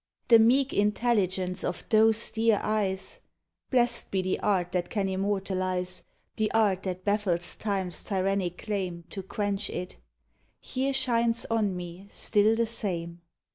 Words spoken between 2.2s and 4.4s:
dear eyes (Blest be the